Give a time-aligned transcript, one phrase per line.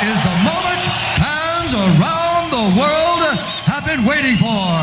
[0.00, 0.82] is the moment
[1.18, 3.22] fans around the world
[3.66, 4.78] have been waiting for.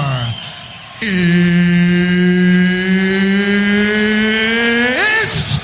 [5.08, 5.56] It's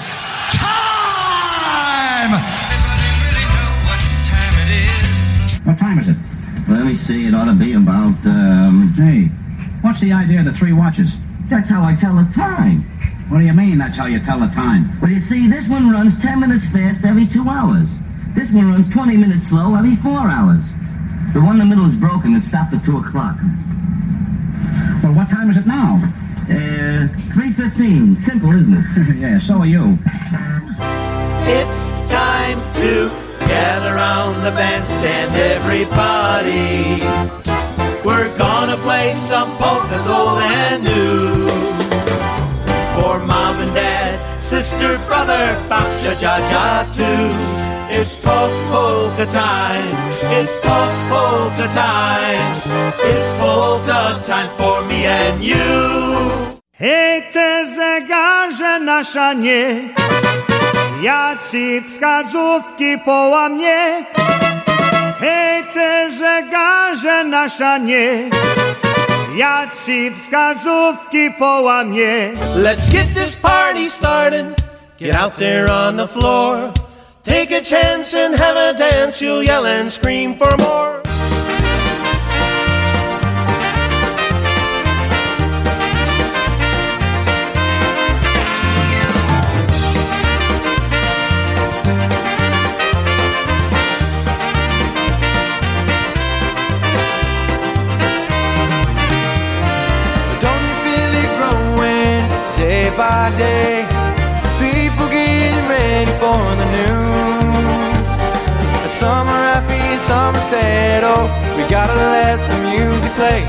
[0.56, 2.32] time!
[5.66, 6.16] What time is it?
[6.70, 8.94] Let me see, it ought to be about, um...
[8.96, 9.26] Hey,
[9.82, 11.10] what's the idea of the three watches?
[11.50, 12.84] That's how I tell the time.
[13.28, 14.98] What do you mean that's how you tell the time?
[15.02, 17.90] Well, you see, this one runs 10 minutes fast every two hours.
[18.36, 20.64] This one runs 20 minutes slow every four hours.
[21.34, 22.36] The one in the middle is broken.
[22.36, 23.36] It stopped at 2 o'clock.
[25.04, 26.00] Well, what time is it now?
[26.48, 28.26] Uh, 3.15.
[28.26, 29.16] Simple, isn't it?
[29.18, 29.98] yeah, so are you.
[31.44, 33.10] It's time to
[33.48, 37.04] gather around the bandstand, everybody.
[38.06, 41.50] We're gonna play some polkas old and new.
[42.96, 47.61] For mom and dad, sister, brother, babcia, ja, ja, too.
[47.94, 49.96] It's polka time.
[50.38, 52.52] It's polka time.
[53.12, 56.52] It's polka time for me and you.
[56.74, 59.94] Hej, te zegarze nasza nie,
[61.02, 64.06] ja ci wskazówki połamie.
[65.20, 68.30] Hej, te zegarze nasza nie,
[69.36, 72.32] ja ci wskazówki połamie.
[72.56, 74.46] Let's get this party started.
[74.98, 76.74] Get out there on the floor.
[77.24, 79.22] Take a chance and have a dance.
[79.22, 81.02] You'll yell and scream for more.
[100.42, 103.81] Don't you feel it growing day by day?
[110.12, 111.04] Are sad.
[111.04, 113.42] Oh, we gotta let the music play.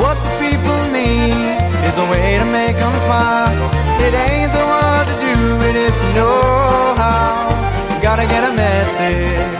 [0.00, 1.56] What the people need
[1.88, 3.66] is a way to make them smile.
[4.00, 5.34] It ain't so hard to do
[5.68, 7.52] it if you know how.
[7.90, 9.52] You gotta get a message,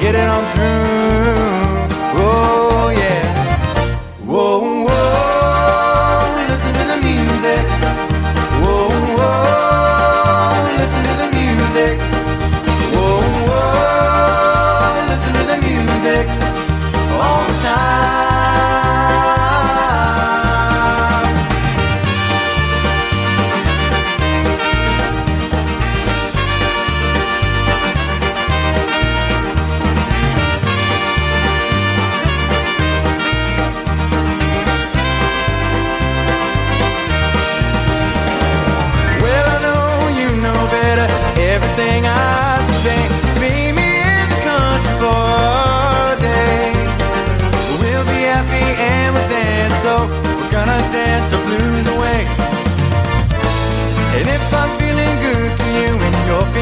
[0.00, 1.55] get it on through.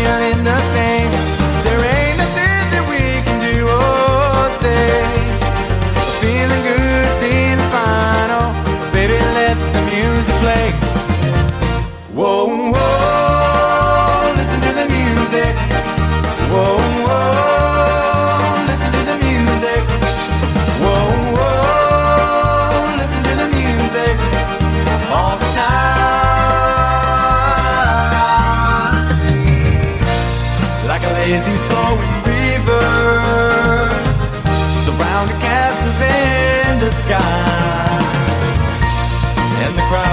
[0.05, 0.74] You're feeling the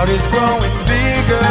[0.01, 1.47] crowd is growing bigger.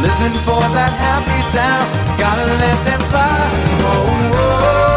[0.00, 3.44] Listen for that happy sound, gotta let them fly.
[3.80, 4.93] Whoa, whoa,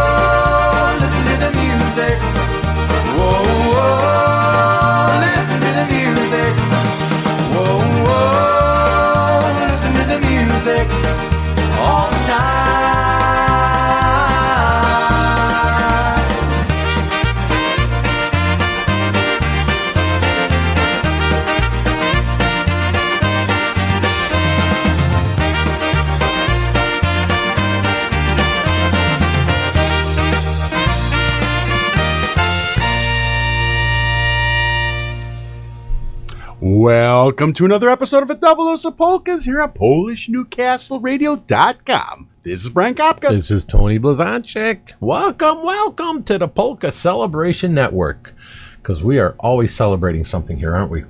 [37.38, 42.30] Welcome to another episode of a Double Dose of Polkas here at PolishNewcastleRadio.com.
[42.42, 43.30] This is Brian Kapka.
[43.30, 44.94] This is Tony Blazonczyk.
[45.00, 48.34] Welcome, welcome to the Polka Celebration Network.
[48.78, 51.04] Because we are always celebrating something here, aren't we?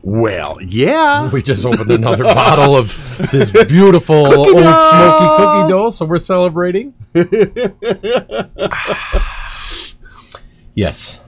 [0.00, 1.28] Well, yeah.
[1.32, 2.96] We just opened another bottle of
[3.30, 6.94] this beautiful old smoky cookie dough, so we're celebrating.
[10.74, 11.20] yes.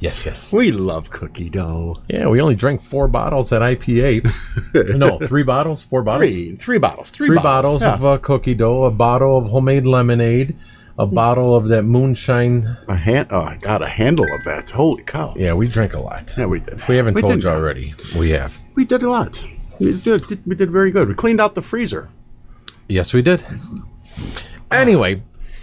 [0.00, 0.52] Yes, yes.
[0.52, 1.96] we love cookie dough.
[2.08, 4.96] Yeah, we only drank four bottles at IPA.
[4.96, 6.30] no, three bottles, four bottles.
[6.30, 7.10] Three, three bottles.
[7.10, 7.94] Three, Three bottles yeah.
[7.94, 10.56] of uh, cookie dough, a bottle of homemade lemonade,
[10.98, 12.76] a bottle of that moonshine.
[12.86, 13.28] a hand.
[13.30, 14.70] Oh, I got a handle of that.
[14.70, 15.34] Holy cow!
[15.36, 16.32] Yeah, we drank a lot.
[16.38, 16.74] Yeah, we did.
[16.74, 17.44] If we haven't We told did.
[17.44, 18.56] you already, we have.
[18.76, 19.42] We did a lot.
[19.80, 20.46] We did.
[20.46, 21.08] We did very good.
[21.08, 22.08] We cleaned out the freezer.
[22.88, 23.44] Yes, we did.
[24.70, 25.22] Anyway,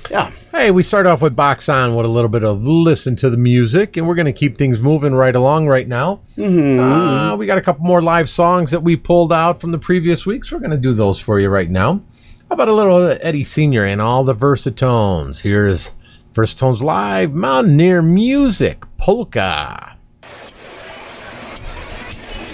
[0.10, 0.32] Yeah.
[0.52, 3.38] hey, we start off with Box On with a little bit of listen to the
[3.38, 6.22] music, and we're going to keep things moving right along right now.
[6.38, 6.80] Mm-hmm.
[6.80, 10.26] Uh, we got a couple more live songs that we pulled out from the previous
[10.26, 10.52] weeks.
[10.52, 12.02] We're going to do those for you right now.
[12.50, 15.42] How about a little Eddie Senior and all the Versatones?
[15.42, 15.92] Here's
[16.34, 19.96] Versatones Live, Mountaineer Music, Polka.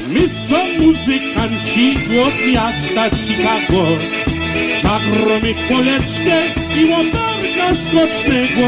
[0.08, 4.41] My są muzykanci, od miasta Chicago.
[4.82, 6.42] Zagromy koleczkę
[6.78, 8.68] i łotarka skocznego.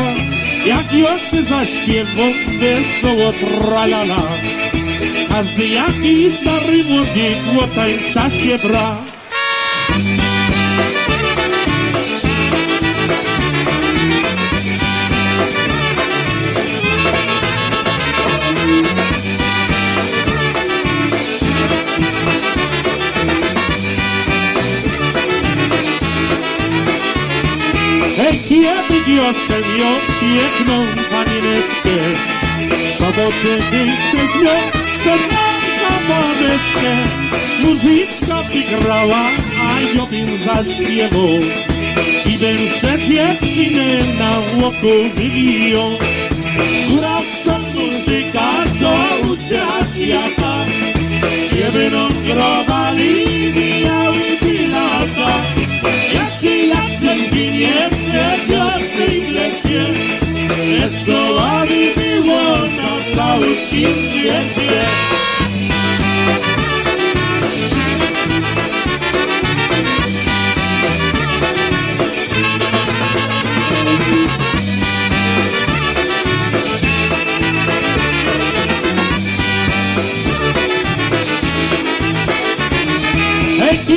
[0.65, 4.23] Jak Josy zaśpiewą, wesoło tralala.
[5.29, 7.35] Każdy jaki stary młody
[7.75, 8.97] tańca się bra.
[29.13, 31.95] Wiosenio piękną panieneckę
[32.97, 34.55] Sobotę miejsce z nią
[35.03, 36.91] serdeńsza babeczkę
[37.63, 39.23] Muzyczka wygrała,
[39.61, 41.29] a Jobin zaśpiewał.
[42.25, 45.97] I będę dziewczynę na łoku wywiją
[46.89, 50.65] Góralska muzyka to ucza świata.
[51.55, 53.25] Nie będą growali,
[53.55, 55.62] mijały pilata
[56.13, 57.89] jeszcze jak się zimie
[58.47, 59.85] wiosny i lecie
[60.79, 64.43] Wesołami było na całym świecie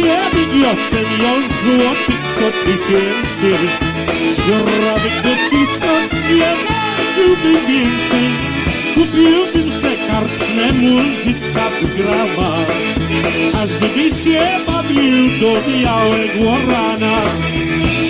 [0.07, 0.46] Yeah.
[0.63, 3.51] Losem los złotych sto tysięcy.
[4.47, 5.95] Żurawy dociska,
[6.39, 6.53] ja
[7.09, 8.57] chciałbym więcej.
[8.95, 12.57] Kupiłbym se karcne muzycka wygrawa
[13.55, 17.23] A gdyby się bawił do białego rana.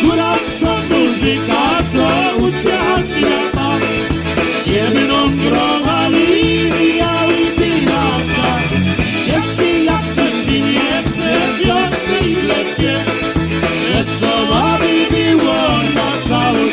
[0.02, 3.78] Góralska muzyka to uciasz jata
[4.66, 5.75] Jedną grą
[12.78, 13.04] lecie
[13.92, 16.70] Wesoła by było na całym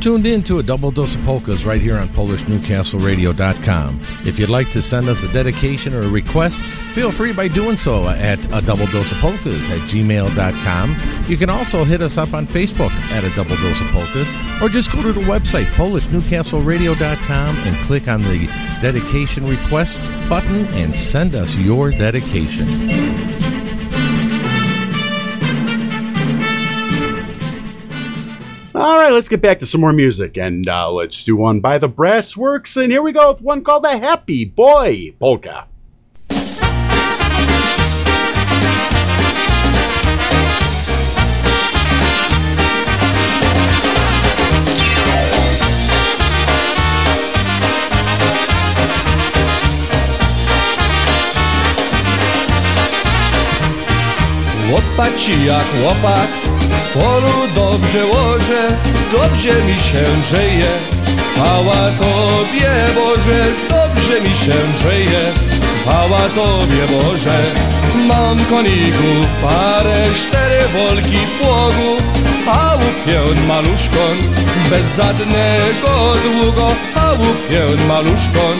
[0.00, 4.00] tuned in to a double dose of polkas right here on PolishNewcastleRadio.com.
[4.26, 6.58] If you'd like to send us a dedication or a request,
[6.94, 10.96] feel free by doing so at a double dose of polkas at gmail.com.
[11.28, 14.68] You can also hit us up on Facebook at a double dose of polkas, or
[14.68, 18.48] just go to the website PolishNewcastleRadio.com and click on the
[18.80, 23.59] dedication request button and send us your dedication.
[28.80, 31.76] All right, let's get back to some more music, and uh, let's do one by
[31.76, 35.66] the Brass Works, and here we go with one called the Happy Boy Polka.
[54.72, 56.28] Łopacijak, łopak,
[56.94, 57.39] polu
[57.70, 58.62] dobrze łożę,
[59.12, 60.70] dobrze mi się żyje.
[61.34, 65.22] Chwała Tobie Boże, dobrze mi się żyje.
[65.80, 67.42] Chwała Tobie Boże.
[68.08, 71.92] Mam koników parę, cztery wolki płogu,
[72.46, 74.16] a łupię maluszkon,
[74.70, 75.92] bez żadnego
[76.24, 78.56] długo, a łupię maluszkon,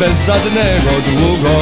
[0.00, 1.54] bez żadnego długo.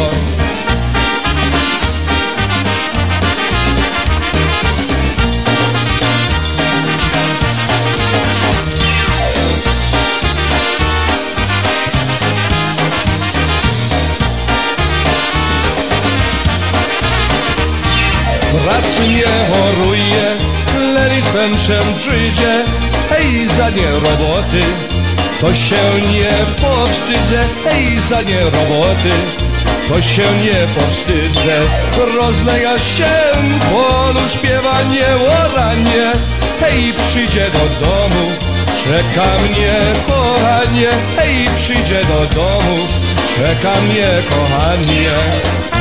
[18.65, 20.25] Pracy nie choruje,
[20.73, 22.55] klerictwem się przyjdzie,
[23.11, 24.63] hej za nie roboty,
[25.41, 25.83] to się
[26.13, 29.11] nie powstydzę, hej za nie roboty,
[29.89, 31.57] to się nie powstydzę,
[32.17, 33.15] rozlega się
[33.71, 35.07] polu śpiewanie
[35.45, 36.13] oranie,
[36.61, 38.31] hej przyjdzie do domu,
[38.85, 39.75] czeka mnie
[40.07, 42.77] kochanie, hej przyjdzie do domu,
[43.37, 45.76] czeka mnie kochanie.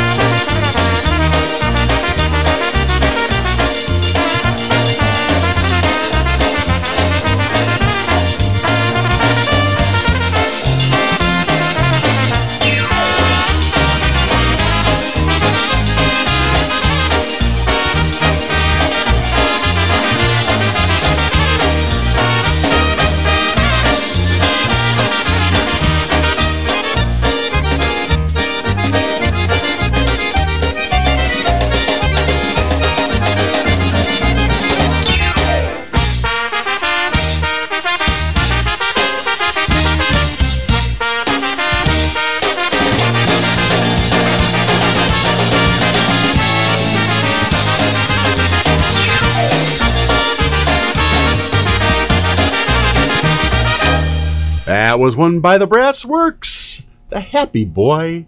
[55.05, 58.25] Was one by the Brass Works, the Happy Boy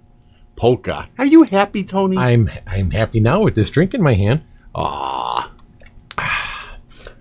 [0.55, 1.10] Polka.
[1.17, 2.17] Are you happy, Tony?
[2.17, 4.43] I'm I'm happy now with this drink in my hand.
[4.75, 5.51] Ah,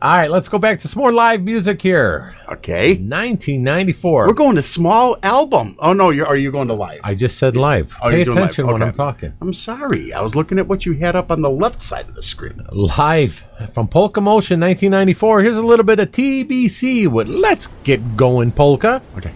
[0.03, 2.37] All right, let's go back to some more live music here.
[2.47, 2.91] okay.
[2.91, 4.27] 1994.
[4.27, 5.77] We're going to small album.
[5.79, 7.01] Oh no, you're, are you going to live?
[7.03, 7.97] I just said live.
[8.03, 8.37] Oh, Pay you're live.
[8.37, 8.85] attention when Okay.
[8.85, 9.33] I'm talking.
[9.41, 10.13] I'm sorry.
[10.13, 12.67] I was looking at what you had up on the left side of the screen.
[12.71, 15.41] Live from Polka Motion 1994.
[15.43, 19.01] Here's a little bit of TBC with Let's Get Going Polka.
[19.17, 19.33] Okay.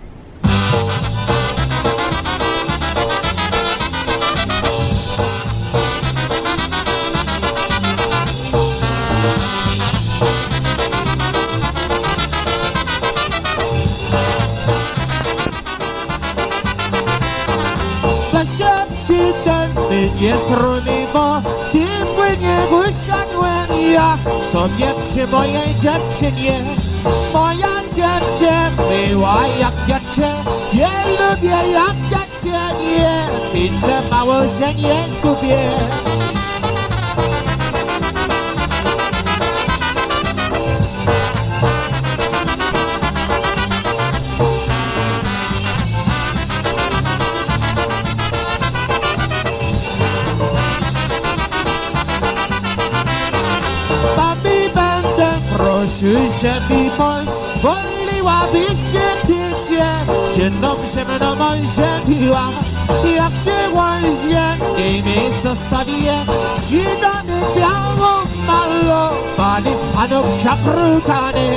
[20.10, 21.86] Tędy nie strumiwo, ty
[22.16, 24.18] płynie usiadłem ja
[24.52, 26.62] sobie przy mojej dziewczynie.
[27.34, 30.34] Moja dziewczyna była jak ja cię,
[30.74, 36.09] nie lubię jak ja cię nie, widzę mało, że nie zgubię.
[56.00, 57.26] Przyszedł Boż,
[57.62, 59.84] woliłaby się picie,
[60.36, 61.36] cienną ziemną
[61.76, 62.48] się piła.
[63.16, 66.12] Jak się łazie, jej miejsce stawię,
[66.56, 71.50] przydamy białą malowany, panom zabrukany.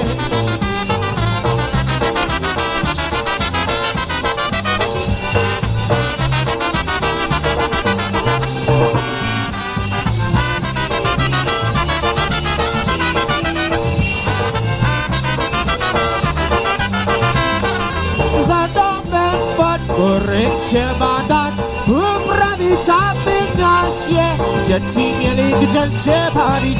[24.79, 26.77] Dzieci mieli gdzie się bawić.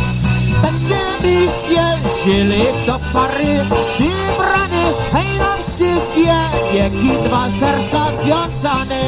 [0.62, 1.86] Będziemy się
[2.24, 3.46] żyli do pary.
[4.00, 6.36] Wybrane, hej nam wszystkie
[6.74, 9.00] Wieki dwa serca związane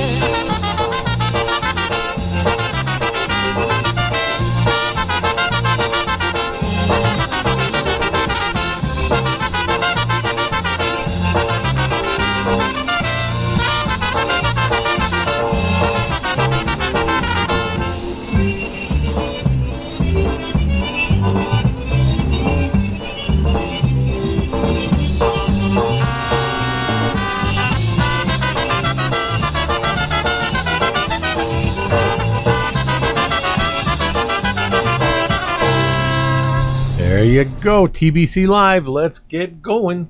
[37.65, 37.88] go.
[37.88, 38.88] TBC Live.
[38.88, 40.07] Let's get going.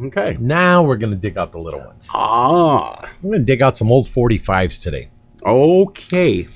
[0.00, 0.36] Okay.
[0.40, 2.08] Now we're going to dig out the little ones.
[2.12, 2.98] Ah.
[3.22, 5.10] I'm going to dig out some old 45s today.
[5.44, 6.46] Okay.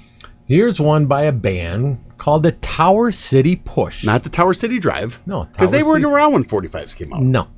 [0.47, 4.05] Here's one by a band called the Tower City Push.
[4.05, 5.21] Not the Tower City Drive.
[5.27, 7.21] No, Because they weren't City- around when 45s came out.
[7.23, 7.49] No.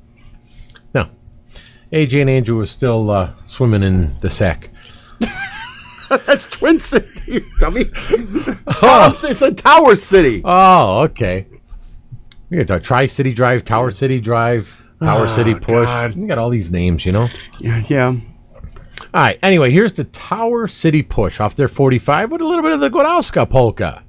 [0.93, 1.07] No.
[1.91, 4.69] AJ and Andrew was still uh, swimming in the sack.
[6.09, 7.85] That's Twin City, dummy.
[8.83, 9.19] Oh.
[9.23, 10.41] it's a Tower City.
[10.43, 11.47] Oh, okay.
[12.51, 15.87] You got Tri City Drive, Tower City Drive, Tower Oh, City Push.
[15.87, 16.15] God.
[16.17, 17.29] You got all these names, you know.
[17.59, 17.81] Yeah.
[17.87, 18.07] yeah.
[18.07, 18.19] All
[19.13, 19.39] right.
[19.41, 22.89] Anyway, here's the Tower City Push off their 45 with a little bit of the
[22.89, 24.03] Godowska polka.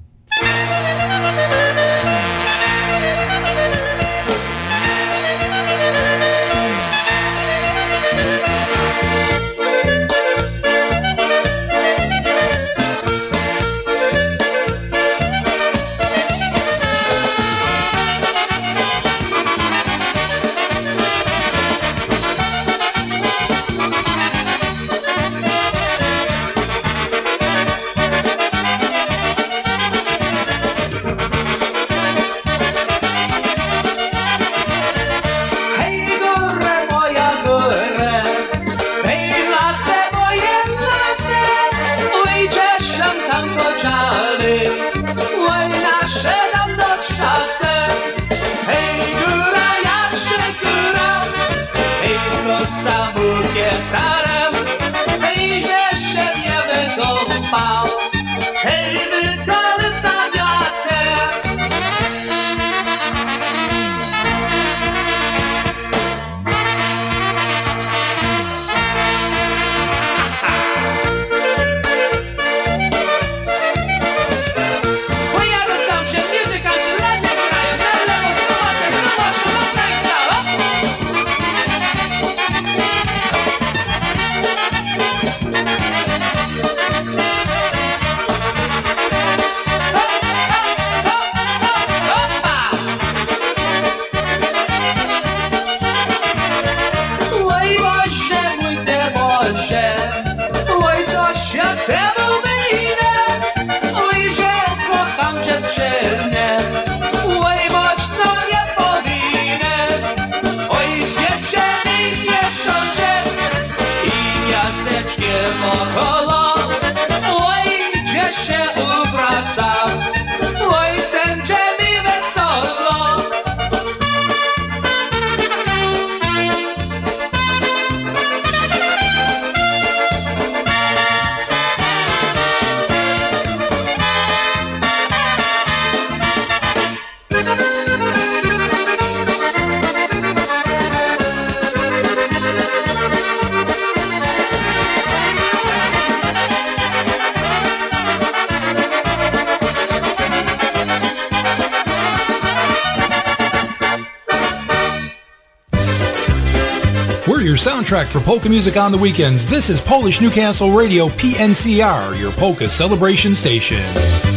[157.93, 159.47] Soundtrack for polka music on the weekends.
[159.47, 164.32] This is Polish Newcastle Radio PNCR, your polka celebration station.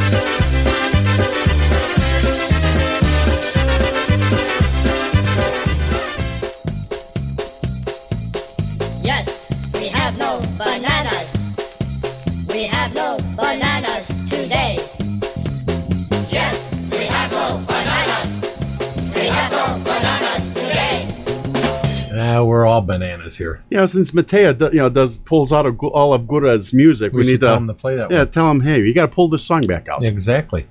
[23.35, 23.63] All here.
[23.69, 27.11] You know, since Matea, do- you know, does pulls out of all of Gora's music,
[27.13, 28.29] We we, should need tell to him to play that Yeah, one.
[28.31, 30.03] tell him, hey, you got to pull this song back out.
[30.03, 30.65] Exactly.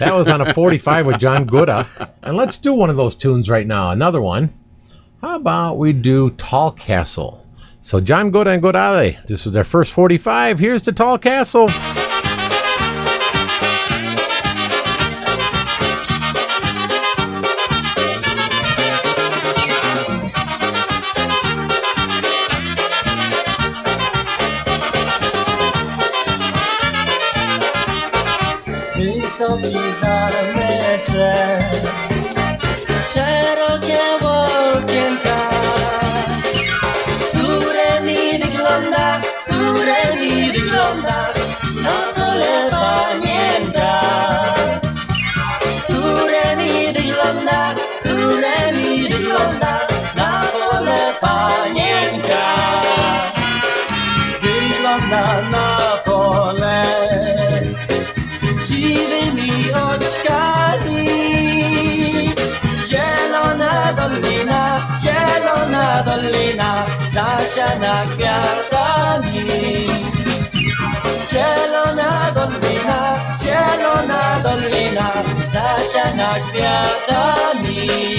[0.00, 1.86] That was on a 45 with John Gora.
[2.22, 3.90] And let's do one of those tunes right now.
[3.90, 4.50] Another one.
[5.22, 7.46] How about we do Tall Castle?
[7.80, 9.24] So John Gora and Gorale.
[9.26, 10.58] This was their first 45.
[10.58, 11.68] Here's the Tall Castle.
[31.14, 31.53] Zameczek,
[75.90, 76.60] ရှနာပြ
[77.08, 77.24] တာ
[77.62, 78.13] မီ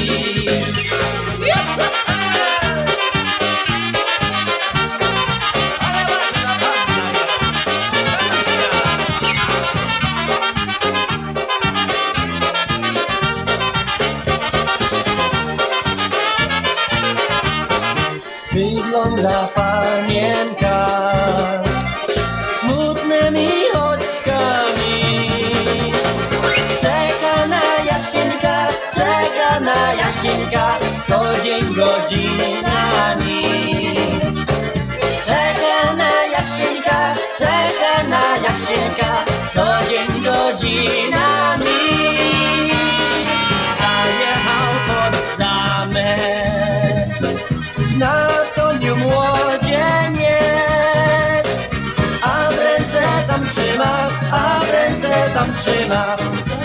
[55.36, 56.18] tam trzyma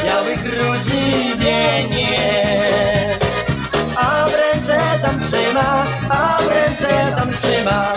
[0.05, 3.25] białych róży wieniec.
[3.97, 7.95] A w ręce tam trzyma, a w ręce tam trzyma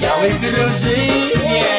[0.00, 0.96] białych róży
[1.36, 1.73] wieniec.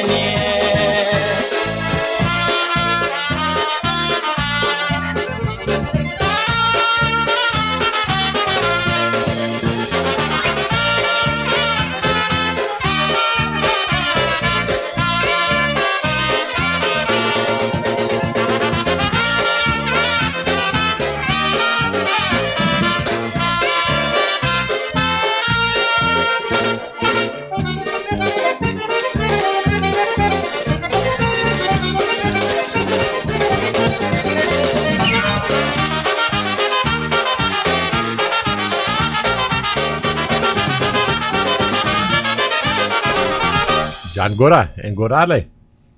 [44.37, 45.47] John Gora and Gorale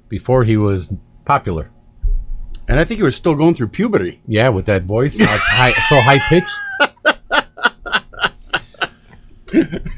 [0.09, 0.91] before he was
[1.25, 1.69] popular.
[2.67, 4.19] And I think he was still going through puberty.
[4.27, 6.51] Yeah, with that voice, uh, high, so high pitched.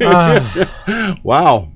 [0.02, 1.18] Ah.
[1.24, 1.72] wow.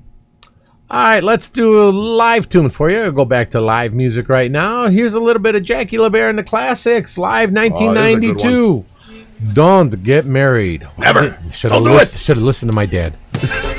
[0.90, 2.98] All right, let's do a live tune for you.
[3.02, 4.86] I'll go back to live music right now.
[4.86, 8.84] Here's a little bit of Jackie LeBaire and the classics, live Oh, 1992.
[9.52, 10.86] Don't get married.
[10.96, 11.36] Never.
[11.52, 13.14] Should have do listened, should have listened to my dad.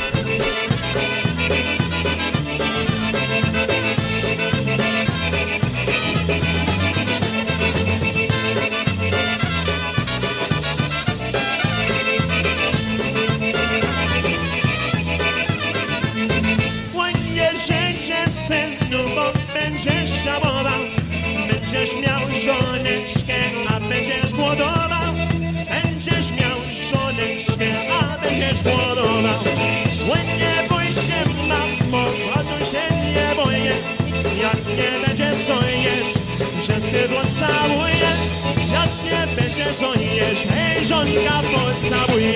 [40.25, 42.33] będziesz mężonka pocałuję.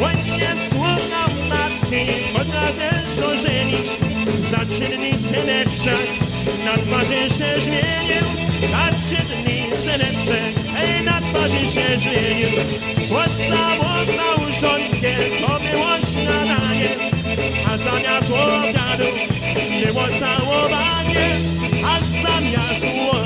[0.00, 2.90] Ładnie słona matki, potrafię
[3.42, 3.86] żenić,
[4.50, 5.92] za trzy dni sceneczna,
[6.64, 8.20] na twarzy się zmienię,
[8.72, 9.49] na trzy dni
[9.90, 12.48] syneczek, ej, na twarzy się zmienił.
[13.08, 16.88] Pocałował żonkę, to było śniadanie.
[17.72, 19.10] A zamiast obiadu
[19.84, 21.28] było całowanie.
[21.84, 23.19] A zamiast obiadu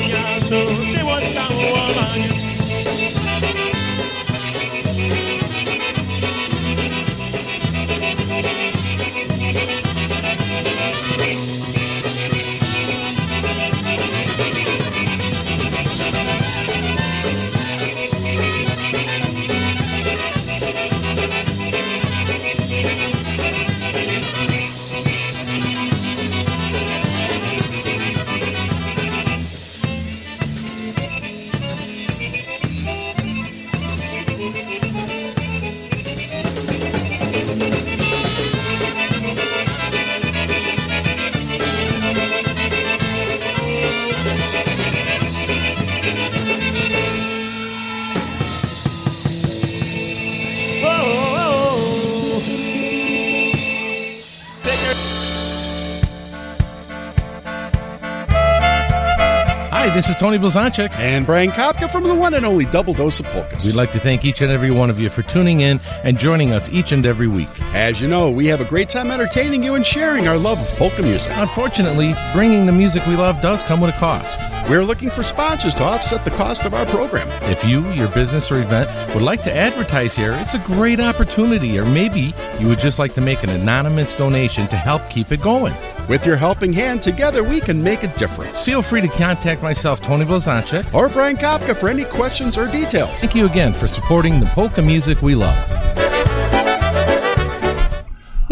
[60.35, 60.93] Tony Blazonczyk.
[60.99, 63.65] And Brian Kapka from the one and only Double Dose of Polkas.
[63.67, 66.51] We'd like to thank each and every one of you for tuning in and joining
[66.53, 67.49] us each and every week.
[67.73, 70.69] As you know, we have a great time entertaining you and sharing our love of
[70.77, 71.31] polka music.
[71.37, 74.41] Unfortunately, bringing the music we love does come with a cost.
[74.69, 77.29] We're looking for sponsors to offset the cost of our program.
[77.51, 78.84] If you, your business, or event
[79.15, 81.79] would like to advertise here, it's a great opportunity.
[81.79, 85.41] Or maybe you would just like to make an anonymous donation to help keep it
[85.41, 85.75] going.
[86.09, 88.65] With your helping hand, together we can make a difference.
[88.65, 93.21] Feel free to contact myself, Tony Blazonczyk, or Brian Kapka for any questions or details.
[93.21, 95.74] Thank you again for supporting the polka music we love.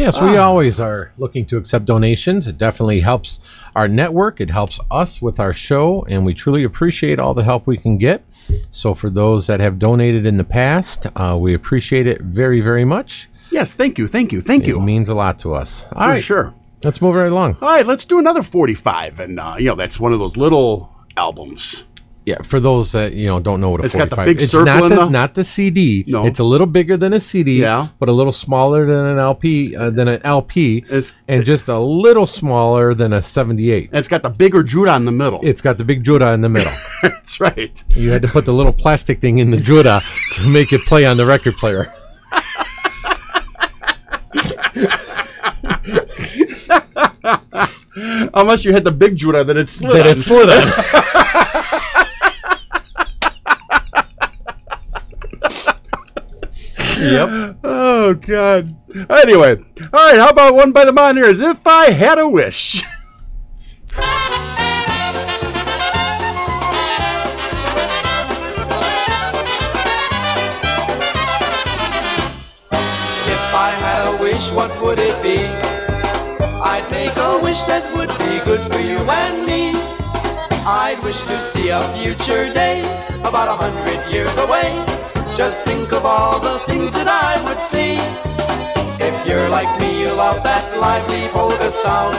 [0.03, 0.47] Yes, we Ah.
[0.49, 2.49] always are looking to accept donations.
[2.49, 3.39] It definitely helps
[3.77, 4.41] our network.
[4.41, 7.99] It helps us with our show, and we truly appreciate all the help we can
[7.99, 8.25] get.
[8.71, 12.85] So, for those that have donated in the past, uh, we appreciate it very, very
[12.85, 13.29] much.
[13.53, 14.79] Yes, thank you, thank you, thank you.
[14.79, 15.85] It means a lot to us.
[15.93, 16.53] All For right, sure.
[16.83, 17.59] let's move right along.
[17.63, 19.21] All right, let's do another 45.
[19.21, 21.85] And, uh, you know, that's one of those little albums.
[22.25, 24.43] Yeah, for those that you know don't know what a It's got the 45 big
[24.43, 26.05] it's circle not the, the- not the CD.
[26.07, 26.25] No.
[26.25, 27.89] It's a little bigger than a CD, Yeah.
[27.99, 31.81] but a little smaller than an LP uh, than an LP, It's and just a
[31.81, 33.91] little smaller than a 78.
[33.93, 35.41] it's got the bigger Judah in the middle.
[35.43, 36.73] It's got the big Judah in the middle.
[37.03, 37.85] That's right.
[37.97, 40.01] you had to put the little plastic thing in the Judah
[40.35, 41.93] to make it play on the record player.
[48.35, 50.17] Unless you hit the big Judah, then it's slid That on.
[50.17, 50.49] it slid
[57.03, 57.57] Yep.
[57.65, 58.75] Oh God.
[59.11, 60.19] Anyway, all right.
[60.19, 61.41] How about one by the Mountaineers?
[61.41, 62.83] If I had a wish.
[62.83, 62.89] If
[73.55, 75.39] I had a wish, what would it be?
[76.65, 79.73] I'd make a wish that would be good for you and me.
[80.65, 82.81] I'd wish to see a future day
[83.27, 84.92] about a hundred years away.
[85.37, 87.97] Just think of all the things that I would see.
[89.03, 92.15] If you're like me, you love that lively polka sound.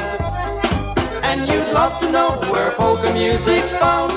[1.24, 4.12] And you'd love to know where polka music's found.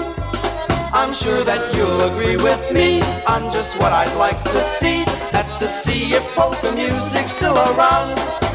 [0.95, 5.05] I'm sure that you'll agree with me on just what I'd like to see.
[5.31, 8.46] That's to see if polka music's still around.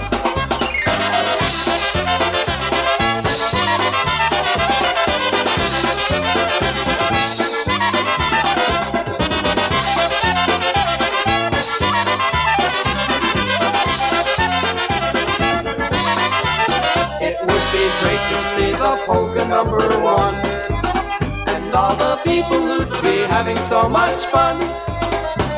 [23.91, 24.55] Much fun.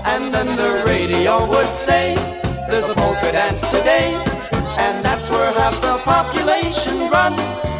[0.05, 2.15] And then the radio would say,
[2.69, 4.09] there's a polka dance today.
[4.77, 7.33] And that's where half the population run.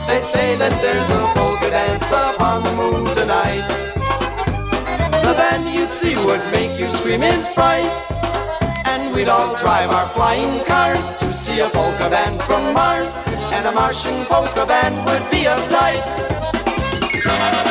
[0.07, 3.65] They'd say that there's a polka dance upon the moon tonight.
[5.25, 7.89] The band you'd see would make you scream in fright.
[8.85, 13.17] And we'd all drive our flying cars to see a polka band from Mars.
[13.57, 17.62] And a Martian polka band would be a sight.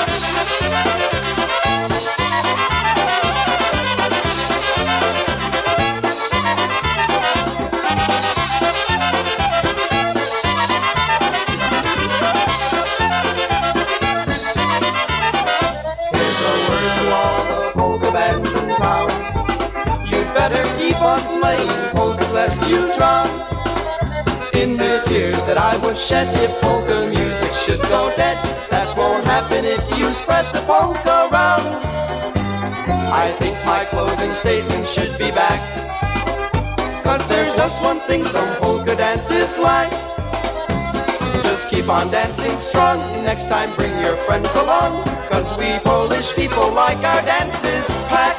[30.73, 31.67] The polka around.
[33.13, 35.77] I think my closing statement should be backed.
[37.05, 39.91] Cause there's just one thing some polka dances lack.
[41.43, 42.99] Just keep on dancing strong.
[43.25, 45.05] Next time bring your friends along.
[45.29, 48.32] Cause we Polish people like our dances packed.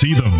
[0.00, 0.32] See them.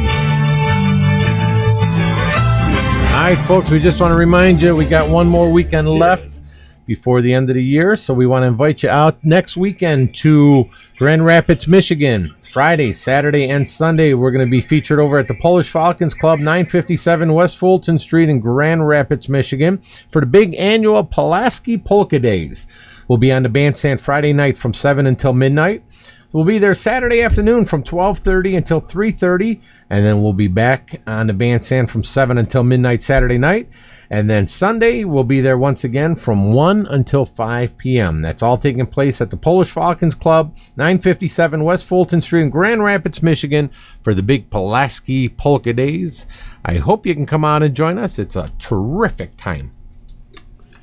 [3.03, 6.41] All right, folks, we just want to remind you we got one more weekend left
[6.87, 10.15] before the end of the year, so we want to invite you out next weekend
[10.15, 12.35] to Grand Rapids, Michigan.
[12.41, 16.39] Friday, Saturday, and Sunday, we're going to be featured over at the Polish Falcons Club,
[16.39, 22.67] 957 West Fulton Street in Grand Rapids, Michigan, for the big annual Pulaski Polka Days.
[23.07, 25.85] We'll be on the bandstand Friday night from 7 until midnight.
[26.33, 31.27] We'll be there Saturday afternoon from 12:30 until 3:30, and then we'll be back on
[31.27, 33.69] the bandstand from 7 until midnight Saturday night.
[34.09, 38.23] And then Sunday, we'll be there once again from 1 until 5 p.m.
[38.23, 42.83] That's all taking place at the Polish Falcons Club, 957 West Fulton Street in Grand
[42.83, 43.71] Rapids, Michigan,
[44.03, 46.27] for the big Pulaski Polka Days.
[46.65, 48.21] I hope you can come out and join us.
[48.21, 49.73] It's a terrific time.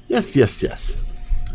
[0.09, 0.97] Yes, yes, yes.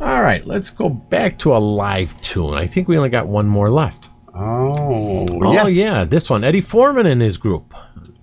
[0.03, 2.55] All right, let's go back to a live tune.
[2.55, 4.11] I think we only got one more left.
[4.35, 5.73] Oh, Oh yes.
[5.75, 6.43] yeah, this one.
[6.43, 7.73] Eddie Forman and his group,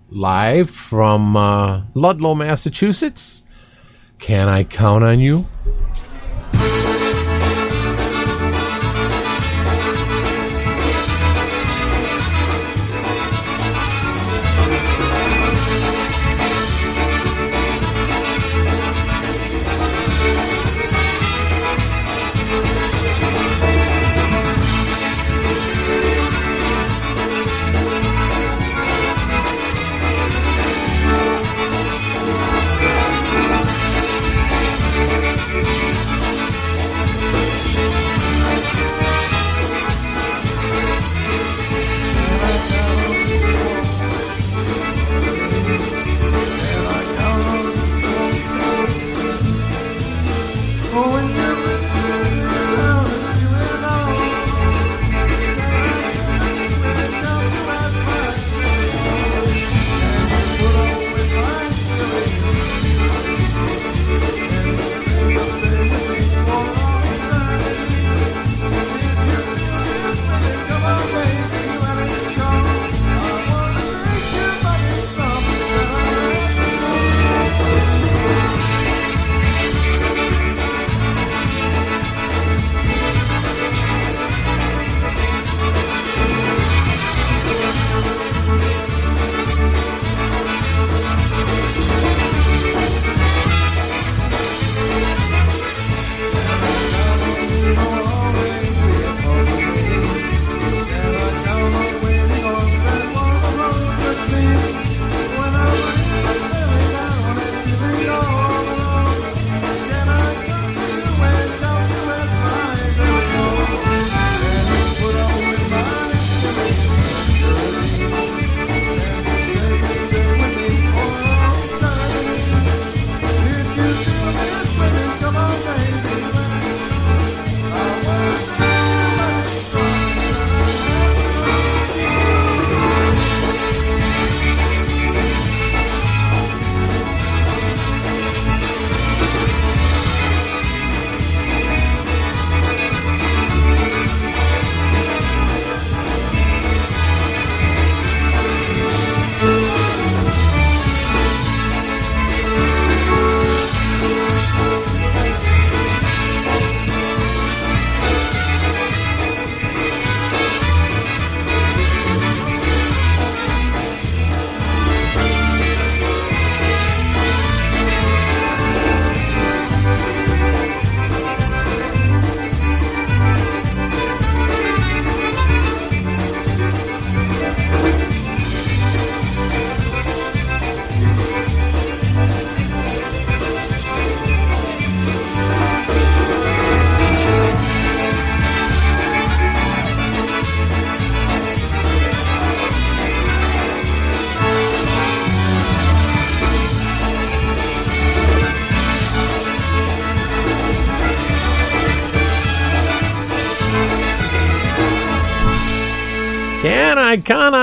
[0.10, 3.44] live from uh, Ludlow, Massachusetts.
[4.20, 5.46] Can I count on you?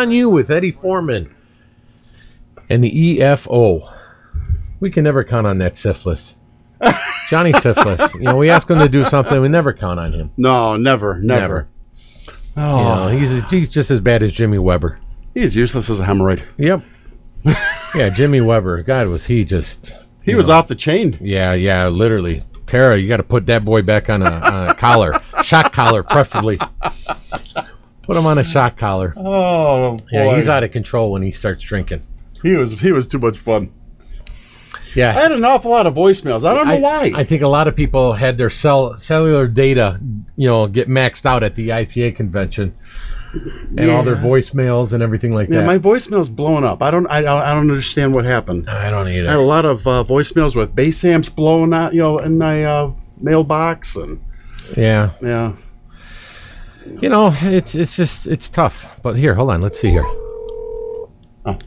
[0.07, 1.35] On you with Eddie Forman
[2.71, 3.93] and the EFO?
[4.79, 6.37] We can never count on that syphilis.
[7.29, 8.15] Johnny Syphilis.
[8.15, 10.31] You know, we ask him to do something, we never count on him.
[10.37, 11.67] No, never, never.
[12.57, 13.09] Oh, You know, oh.
[13.09, 15.01] he's he's just as bad as Jimmy Weber.
[15.35, 16.45] he's useless as a hemorrhoid.
[16.57, 16.85] Yep.
[17.97, 18.85] yeah, Jimmy Weber.
[18.85, 19.93] God, was he just?
[20.23, 20.55] He was know.
[20.55, 21.19] off the chain.
[21.21, 22.45] Yeah, yeah, literally.
[22.67, 25.21] Tara, you got to put that boy back on a, on a collar.
[25.43, 26.61] shock collar, preferably.
[28.07, 29.13] Put him on a shock collar.
[29.17, 30.05] Oh boy.
[30.13, 32.03] Yeah, he's out of control when he starts drinking.
[32.43, 33.73] He was he was too much fun.
[34.95, 35.11] Yeah.
[35.11, 36.49] I had an awful lot of voicemails.
[36.49, 37.13] I don't know why.
[37.15, 40.01] I think a lot of people had their cell cellular data,
[40.37, 42.75] you know, get maxed out at the IPA convention,
[43.77, 45.61] and all their voicemails and everything like Yeah, that.
[45.63, 46.83] Yeah, my voicemail's blowing up.
[46.83, 48.71] I don't I, don't- I don't understand what happened.
[48.71, 49.29] I don't either.
[49.29, 52.39] I had a lot of uh, voicemails with bass amps blowing out, you know, in
[52.39, 54.23] my uh, mailbox and
[54.77, 55.11] yeah.
[55.21, 55.53] yeah.
[56.87, 58.87] You know, it's it's just it's tough.
[59.03, 60.05] But here, hold on, let's see here.
[60.05, 61.59] Oh.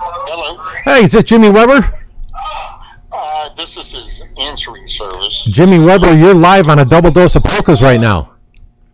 [0.00, 0.64] Hello.
[0.84, 2.06] Hey, is it Jimmy Weber?
[3.10, 5.42] Uh, this is his answering service.
[5.50, 8.36] Jimmy Weber, you're live on a double dose of polkas right now.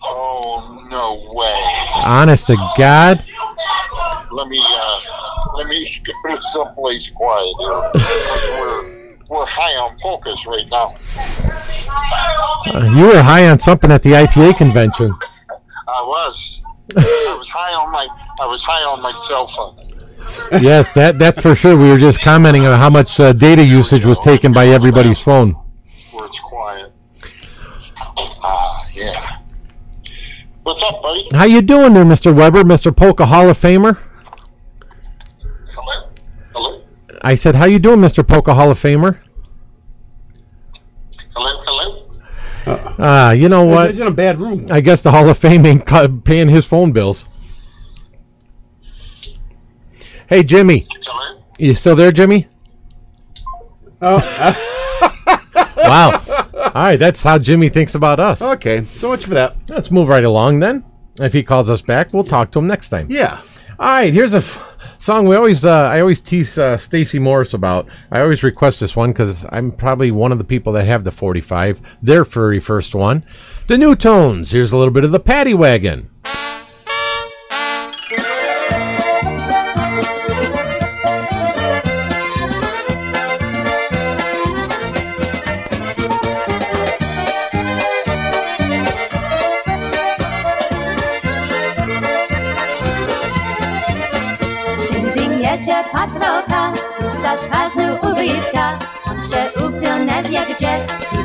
[0.02, 1.62] Oh no way.
[1.96, 3.24] Honest to God.
[4.32, 5.00] Let me uh,
[5.57, 8.90] let me go to someplace quiet here.
[9.29, 10.95] we're high on polkas right now.
[12.66, 15.14] Uh, you were high on something at the IPA convention.
[15.87, 16.62] I was.
[16.97, 18.07] I was high on my
[18.41, 20.62] I was high on my cell phone.
[20.62, 21.77] yes, that that's for sure.
[21.77, 25.53] We were just commenting on how much uh, data usage was taken by everybody's phone.
[26.12, 26.93] Where it's quiet.
[28.16, 29.39] Ah, yeah.
[30.62, 31.29] What's up, buddy?
[31.33, 32.35] How you doing there, Mr.
[32.35, 32.95] Weber, Mr.
[32.95, 33.99] Polka Hall of Famer?
[35.75, 36.11] Hello.
[36.53, 36.83] Hello.
[37.25, 38.27] I said, how you doing, Mr.
[38.27, 39.18] Polka Hall of Famer?
[41.35, 41.62] Hello.
[41.64, 42.95] Hello.
[42.99, 43.89] Ah, you know what?
[43.89, 44.66] He's in a bad room.
[44.70, 47.27] I guess the Hall of Fame ain't paying his phone bills.
[50.29, 50.87] Hey, Jimmy.
[51.59, 52.47] You still there, Jimmy?
[54.01, 54.70] Oh.
[55.77, 56.22] Wow.
[56.55, 58.41] All right, that's how Jimmy thinks about us.
[58.41, 59.57] Okay, so much for that.
[59.68, 60.83] Let's move right along then.
[61.20, 63.09] If he calls us back, we'll talk to him next time.
[63.11, 63.41] Yeah.
[63.79, 67.55] All right, here's a f- song we always uh, I always tease uh, Stacy Morris
[67.55, 67.89] about.
[68.11, 71.11] I always request this one because I'm probably one of the people that have the
[71.11, 73.25] 45, their very first one.
[73.66, 74.51] The New Tones.
[74.51, 76.11] Here's a little bit of the Paddy Wagon.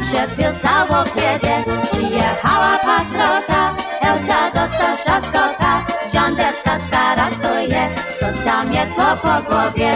[0.10, 9.06] się piusało kiedy przyjechała patrota, Elcia do Stasza skota, ziąder Staszka ratuje, to samie tło
[9.22, 9.92] po głowie.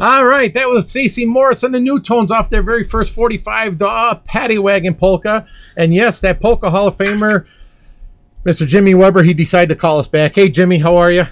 [0.00, 3.76] All right, that was Stacey Morris and the New Tones off their very first 45,
[3.76, 5.46] the uh, Paddy Wagon polka.
[5.76, 7.46] And yes, that polka Hall of Famer,
[8.42, 8.66] Mr.
[8.66, 10.34] Jimmy Weber, he decided to call us back.
[10.34, 11.24] Hey, Jimmy, how are you?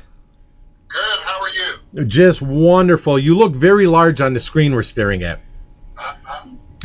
[0.89, 1.21] Good.
[1.23, 1.77] How are you?
[2.05, 3.19] Just wonderful.
[3.19, 5.41] You look very large on the screen we're staring at.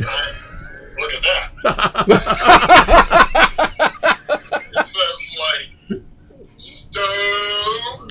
[0.00, 0.06] at
[1.22, 1.64] that.
[4.72, 6.00] it says like
[6.56, 8.10] stove.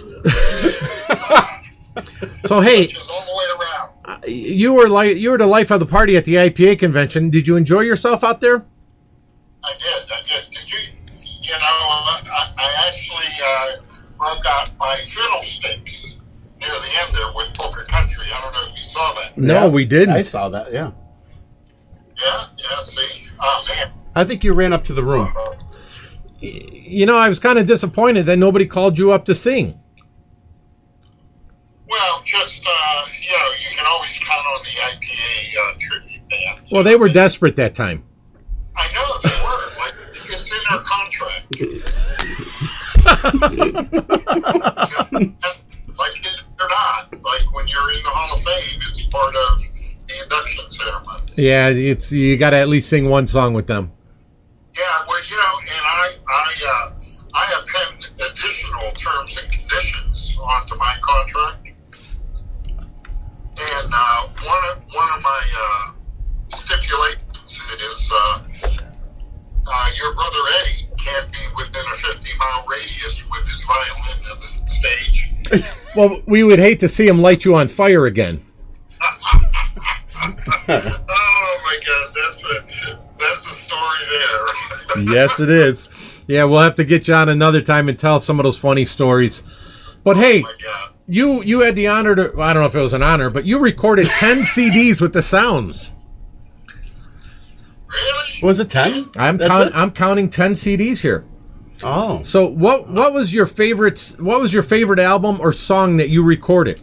[2.45, 3.89] So hey, all the way around.
[4.05, 7.29] uh, you were like you were the life of the party at the IPA convention.
[7.29, 8.65] Did you enjoy yourself out there?
[9.63, 10.11] I did.
[10.11, 10.49] I did.
[10.51, 10.79] Did you?
[11.43, 13.67] You know, I, I actually uh,
[14.17, 16.21] broke out my fiddlesticks
[16.59, 18.25] near the end there with Polka Country.
[18.33, 19.37] I don't know if you saw that.
[19.37, 20.15] No, we didn't.
[20.15, 20.71] I saw that.
[20.73, 20.91] Yeah.
[22.17, 22.25] Yeah.
[22.25, 22.79] Yeah.
[22.79, 23.29] See.
[23.39, 23.93] Oh man.
[24.15, 25.29] I think you ran up to the room.
[26.39, 29.79] You know, I was kind of disappointed that nobody called you up to sing.
[32.33, 36.59] Well, just uh, you know, you can always count on the IPA uh, tribute band.
[36.71, 38.03] Well, they were desperate that time.
[38.75, 39.61] I know they were.
[39.77, 41.45] Like it's in their contract.
[45.99, 49.61] like it or not, like when you're in the Hall of Fame, it's part of
[50.07, 51.33] the induction ceremony.
[51.37, 53.91] Yeah, it's you got to at least sing one song with them.
[54.75, 56.89] Yeah, well, you know, and I I uh,
[57.35, 61.72] I append additional terms and conditions onto my contract,
[63.59, 65.85] and uh, one of one of my uh,
[66.49, 68.39] stipulations is uh,
[69.69, 74.37] uh, your brother Eddie can't be within a 50 mile radius with his violin at
[74.37, 75.33] the stage.
[75.95, 78.43] Well, we would hate to see him light you on fire again.
[80.67, 85.13] oh my God, that's a that's a story there.
[85.13, 85.89] yes, it is.
[86.25, 88.85] Yeah, we'll have to get you on another time and tell some of those funny
[88.85, 89.43] stories.
[90.03, 90.43] But hey,
[91.07, 93.45] you you had the honor to I don't know if it was an honor, but
[93.45, 95.91] you recorded 10 CDs with the sounds.
[98.41, 99.05] Was it ten?
[99.17, 99.75] I'm count, it?
[99.75, 101.25] I'm counting 10 CDs here.
[101.83, 102.23] Oh.
[102.23, 106.23] So what what was your favorite what was your favorite album or song that you
[106.23, 106.81] recorded?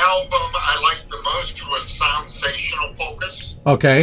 [0.00, 3.58] Album I liked the most was Soundsational Focus.
[3.66, 4.00] Okay.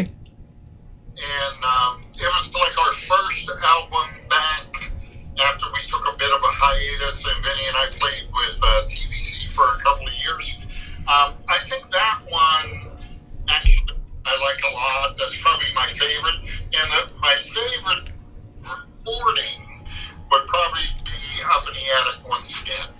[1.18, 4.70] and um, it was like our first album back
[5.38, 8.82] after we took a bit of a hiatus, and Vinny and I played with uh,
[8.86, 11.02] TBC for a couple of years.
[11.06, 12.68] Um, I think that one
[13.50, 15.16] actually I like a lot.
[15.18, 16.42] That's probably my favorite.
[16.74, 18.12] And the, my favorite
[18.60, 19.56] recording
[20.32, 22.97] would probably be Up in the Attic once again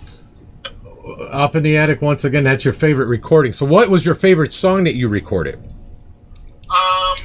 [1.08, 2.44] up in the attic once again.
[2.44, 3.52] That's your favorite recording.
[3.52, 5.56] So, what was your favorite song that you recorded?
[5.56, 7.16] Um,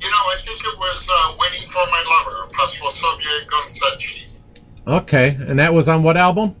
[0.00, 4.38] you know, I think it was uh, "Waiting for My Lover" Pastoral Soviet Gonzachi.
[4.86, 6.54] Okay, and that was on what album?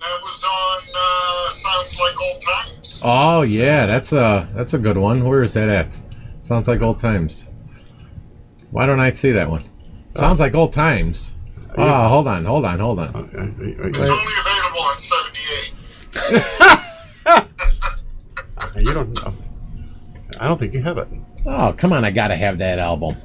[0.00, 4.96] That was on uh, "Sounds Like Old Times." Oh yeah, that's a that's a good
[4.96, 5.24] one.
[5.24, 6.00] Where is that at?
[6.42, 7.48] Sounds like old times.
[8.70, 9.64] Why don't I see that one?
[10.14, 11.32] Sounds uh, like old times.
[11.78, 13.14] Oh, hold on, hold on, hold on.
[13.14, 14.45] Okay
[18.76, 19.34] you don't know.
[20.38, 21.08] I don't think you have it.
[21.44, 22.04] Oh, come on.
[22.04, 23.16] I got to have that album.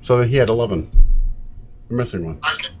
[0.00, 0.90] So he had 11.
[1.88, 2.38] You're missing one.
[2.42, 2.72] I could,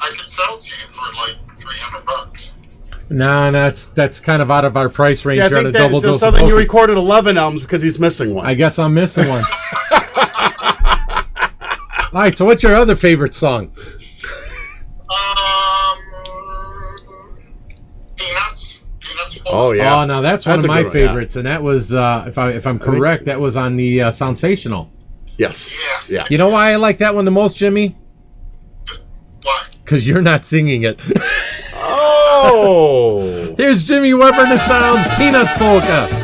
[0.00, 2.56] I could sell to you for like 300 bucks.
[3.10, 5.40] No, that's that's kind of out of our price range.
[5.40, 8.44] See, I think that, so, so you recorded 11 albums because he's missing one.
[8.44, 9.44] I guess I'm missing one.
[12.10, 13.72] All right, so what's your other favorite song?
[19.50, 20.02] Oh yeah.
[20.02, 21.06] Oh, now that's, one of my good one, yeah.
[21.08, 24.02] favorites, and that was, uh, if I if I'm think- correct, that was on the
[24.02, 24.90] uh, Sensational.
[25.36, 26.08] Yes.
[26.10, 26.26] Yeah.
[26.30, 27.96] You know why I like that one the most, Jimmy?
[29.44, 29.62] Why?
[29.84, 31.00] Because you're not singing it.
[31.74, 33.54] Oh.
[33.56, 36.17] Here's Jimmy Weber and the Sounds, Peanuts Polka.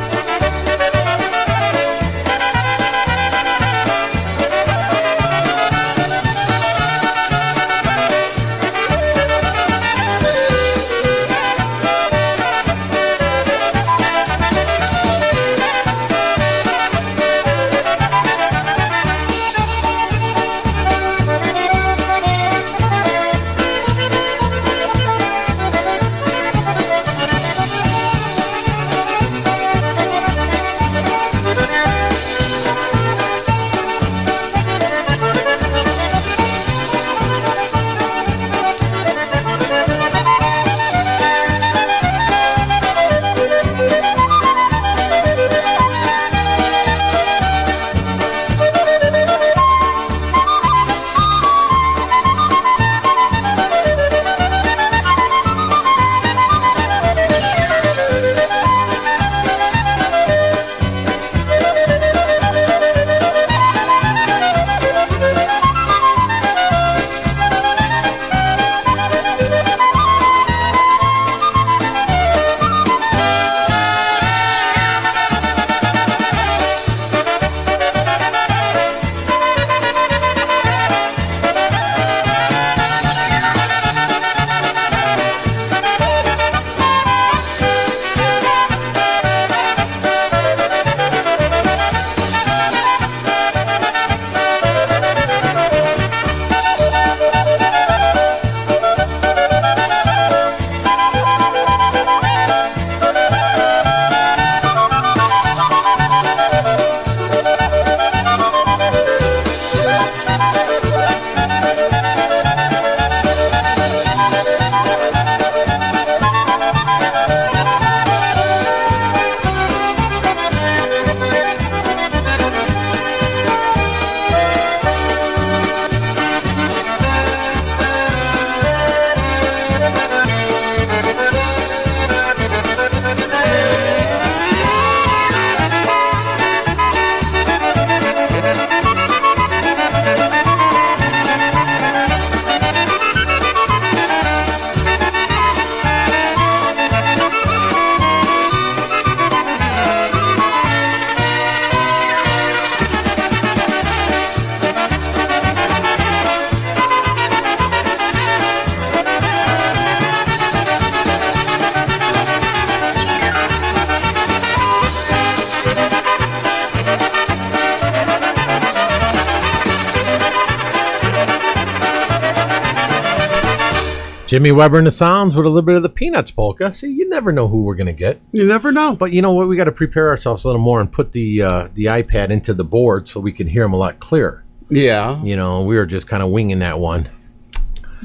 [174.44, 176.70] Jimmy Weber and the Sounds with a little bit of the Peanuts polka.
[176.70, 178.20] See, you never know who we're gonna get.
[178.30, 178.94] You never know.
[178.94, 179.48] But you know what?
[179.48, 182.52] We got to prepare ourselves a little more and put the uh, the iPad into
[182.52, 184.44] the board so we can hear them a lot clearer.
[184.68, 185.22] Yeah.
[185.24, 187.08] You know, we were just kind of winging that one.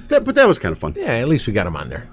[0.07, 0.93] That, but that was kind of fun.
[0.95, 2.07] Yeah, at least we got them on there.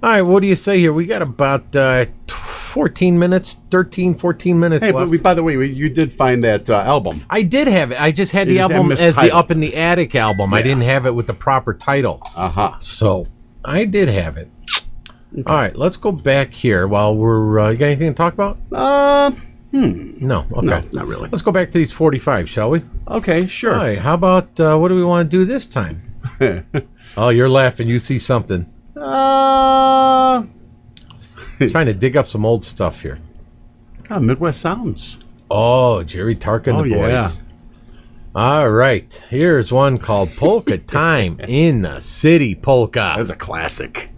[0.00, 0.92] All right, what do you say here?
[0.92, 5.06] We got about uh, 14 minutes, 13, 14 minutes Hey, left.
[5.06, 7.24] but we, by the way, we, you did find that uh, album.
[7.28, 8.00] I did have it.
[8.00, 9.34] I just had You the just album as the.
[9.34, 10.54] Up in the Attic album.
[10.54, 12.20] I didn't have it with the proper title.
[12.36, 12.78] Uh huh.
[12.78, 13.26] So
[13.66, 14.48] I did have it.
[15.44, 17.58] All right, let's go back here while we're.
[17.58, 18.58] Uh, you got anything to talk about?
[18.72, 19.32] Uh,
[19.72, 20.24] hmm.
[20.24, 20.46] No.
[20.52, 20.66] Okay.
[20.66, 21.28] No, not really.
[21.30, 22.82] Let's go back to these 45, shall we?
[23.08, 23.74] Okay, sure.
[23.74, 23.98] All right.
[23.98, 26.00] How about uh, what do we want to do this time?
[27.16, 27.88] oh, you're laughing.
[27.88, 28.72] You see something.
[28.96, 30.44] uh,
[31.58, 33.18] Trying to dig up some old stuff here.
[34.04, 35.18] God, Midwest Sounds.
[35.50, 37.08] Oh, Jerry Tarkin Oh, the boys.
[37.10, 37.30] yeah.
[38.36, 39.10] All right.
[39.30, 43.14] Here's one called Polka Time in the City Polka.
[43.16, 44.10] That's a classic.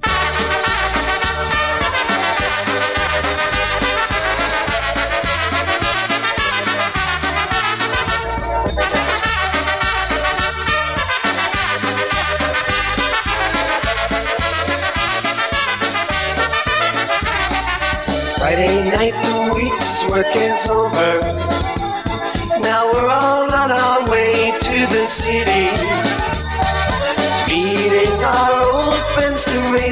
[18.41, 21.88] Friday night, the week's work is over.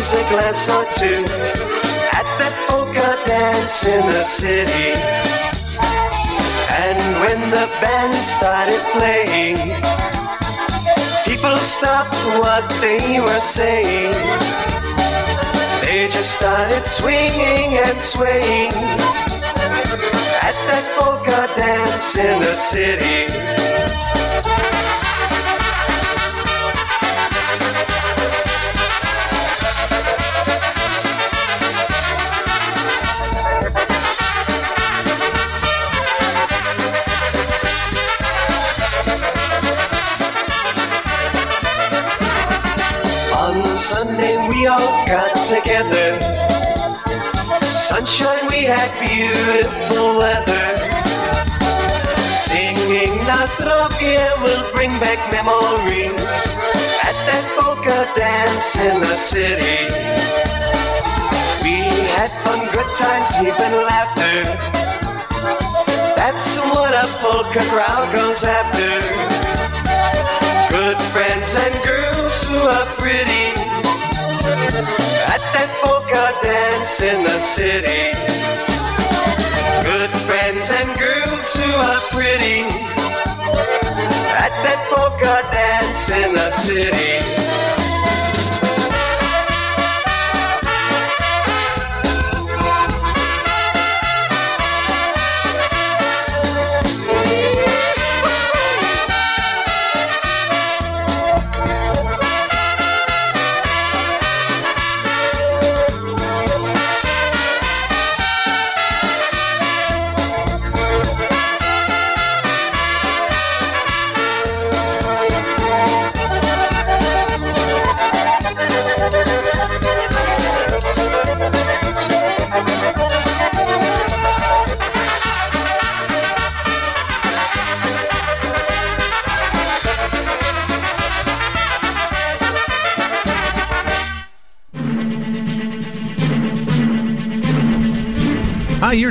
[0.07, 1.24] Raise a glass or two
[2.14, 4.94] at that polka dance in the city.
[6.78, 9.57] And when the band started playing,
[11.24, 14.14] people stopped what they were saying.
[15.82, 18.72] They just started swinging and swaying
[20.42, 23.26] at that polka dance in the city.
[48.66, 50.66] Had beautiful weather.
[52.50, 56.18] Singing Nastrovie will bring back memories
[57.06, 59.86] at that polka dance in the city.
[61.62, 61.78] We
[62.18, 64.38] had fun, good times, even laughter.
[66.18, 68.92] That's what a polka crowd goes after.
[70.74, 73.65] Good friends and girls who are pretty
[75.37, 78.16] at that polka dance in the city.
[79.84, 82.62] Good friends and girls who are pretty
[84.32, 87.45] at that polka dance in the city.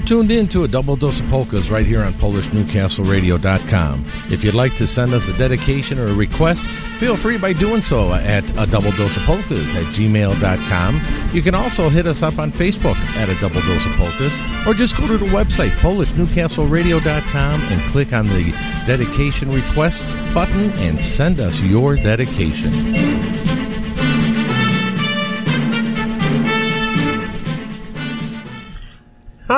[0.05, 4.05] Tuned in to a double dose of polkas right here on PolishNewcastleRadio.com.
[4.31, 6.65] If you'd like to send us a dedication or a request,
[6.99, 11.01] feel free by doing so at a double dose of polkas at gmail.com.
[11.33, 14.37] You can also hit us up on Facebook at a double dose of polkas,
[14.67, 18.53] or just go to the website PolishNewcastleRadio.com and click on the
[18.85, 23.24] dedication request button and send us your dedication.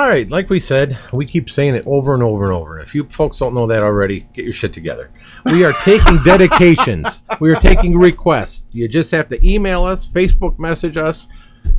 [0.08, 2.80] All right, like we said, we keep saying it over and over and over.
[2.80, 5.10] If you folks don't know that already, get your shit together.
[5.44, 7.22] We are taking dedications.
[7.40, 8.64] We are taking requests.
[8.72, 11.28] You just have to email us, Facebook message us,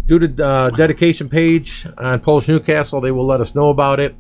[0.06, 3.02] do the uh, dedication page on Polish Newcastle.
[3.02, 4.16] They will let us know about it,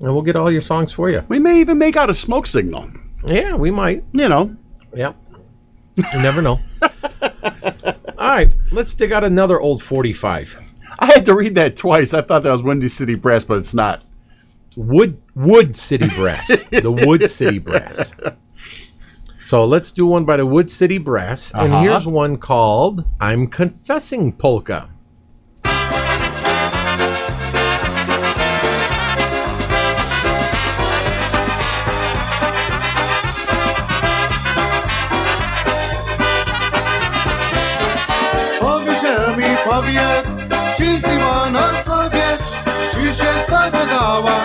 [0.00, 1.22] and we'll get all your songs for you.
[1.28, 2.92] We may even make out a smoke signal.
[3.26, 4.04] Yeah, we might.
[4.12, 4.56] You know.
[4.94, 5.16] Yep.
[5.96, 6.60] You never know.
[6.80, 6.90] all
[8.18, 10.63] right, let's dig out another old 45.
[10.98, 12.14] I had to read that twice.
[12.14, 14.02] I thought that was Windy City Brass, but it's not.
[14.76, 16.48] Wood Wood City Brass.
[16.66, 18.14] the Wood City Brass.
[19.38, 21.52] So let's do one by the Wood City Brass.
[21.52, 21.82] And Uh-huh.
[21.82, 24.88] here's one called I'm Confessing Polka.
[39.64, 40.43] Powiesz
[41.50, 42.42] nas powiedz,
[42.92, 44.36] czy się spowiadała,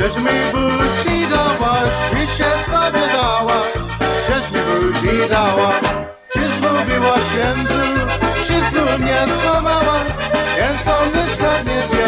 [0.00, 1.76] żeś mi buci dała,
[2.10, 3.58] czy się spowiadała,
[4.28, 5.70] żeś mi buci dała,
[6.32, 7.82] czy zmówiła księdzu,
[8.46, 9.98] czy znów nie skłamała,
[10.56, 12.06] jest to mieszka w niebie,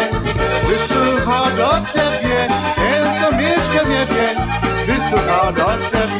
[0.67, 2.47] wysłucha do ciebie,
[2.91, 4.35] jest to mieszka w niebie,
[4.85, 6.10] wysłucha do ciebie.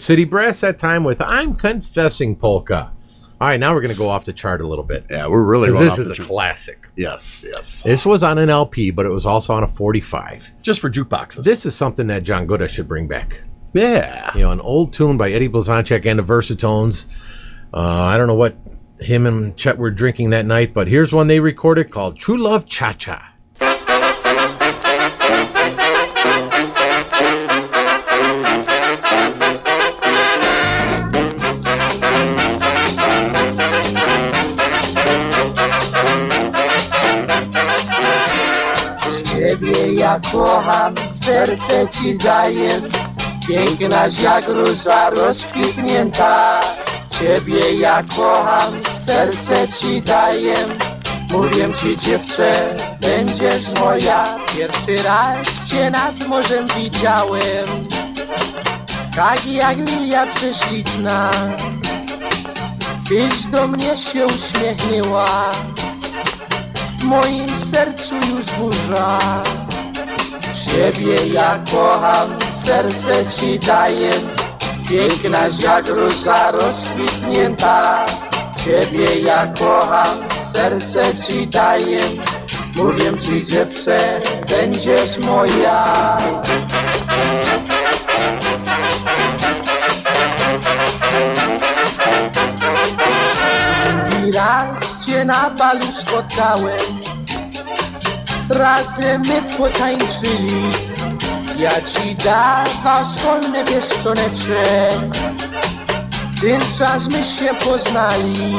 [0.00, 2.90] Wood City Brass that time with I'm Confessing Polka.
[3.38, 5.08] All right, now we're going to go off the chart a little bit.
[5.10, 6.26] Yeah, we're really going this off is a chart.
[6.26, 6.88] classic.
[6.96, 7.82] Yes, yes.
[7.82, 10.52] This was on an LP, but it was also on a 45.
[10.62, 11.44] Just for jukeboxes.
[11.44, 13.42] This is something that John Gora should bring back.
[13.74, 14.34] Yeah.
[14.34, 17.04] You know, an old tune by Eddie Blazonczyk and the Versatones.
[17.74, 18.56] Uh, I don't know what
[18.98, 22.64] him and Chet were drinking that night, but here's one they recorded called True Love
[22.64, 23.29] Cha Cha.
[40.10, 42.80] Ja kocham, serce ci daję.
[43.48, 46.60] Pięknaś jak róża rozkwitnięta.
[47.10, 50.54] Ciebie ja kocham, serce ci daję.
[51.32, 52.52] Mówię ci dziewczę,
[53.00, 54.24] będziesz moja.
[54.56, 57.66] Pierwszy raz cię nad morzem widziałem.
[59.16, 61.30] Tak jak lilia prześliczna.
[63.08, 65.50] Tyś do mnie się uśmiechnęła
[66.98, 69.18] w moim sercu już burza.
[70.70, 74.10] Ciebie ja kocham, serce ci daję,
[74.88, 78.06] pięknaś jak róża rozkwitnięta.
[78.64, 80.16] Ciebie ja kocham,
[80.52, 82.00] serce ci daję,
[82.76, 86.16] mówię ci dziewczę, będziesz moja.
[94.10, 97.19] Drugi raz cię na balu spotkałem
[98.50, 100.70] Razem my potańczyli.
[101.58, 103.64] Ja ci dawał szkolne
[106.78, 108.56] czas my się poznali.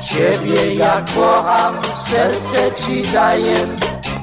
[0.00, 3.66] Ciebie ja kocham, serce ci daję.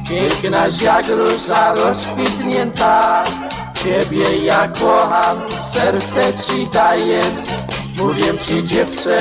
[0.10, 3.24] Pięknaś jak róża rozkwitnięta.
[3.84, 5.38] Ciebie ja kocham,
[5.74, 7.22] serce ci daję.
[7.98, 9.20] Mówię ci dziewczę,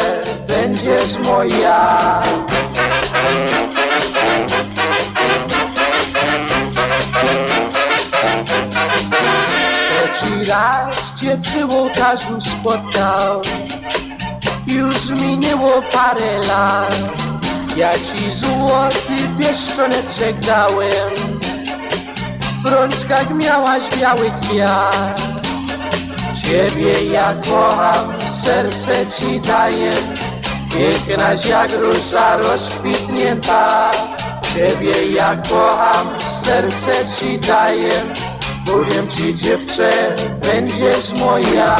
[0.48, 2.22] będziesz moja
[10.27, 11.66] Trzeci raz cię przy
[12.41, 13.43] spotkał.
[14.66, 16.95] Już minęło parę lat.
[17.77, 21.41] Ja ci złoty pieszczoneczek dałem
[22.64, 25.20] W rączkach miałaś biały kwiat.
[26.43, 28.12] Ciebie ja kocham,
[28.45, 29.93] serce ci daję.
[30.72, 33.91] Pięknaś jak róża rozkwitnięta.
[34.55, 36.07] Ciebie ja kocham,
[36.45, 37.91] serce ci daję
[38.67, 39.91] Mówię ci dziewczę,
[40.43, 41.77] będziesz moja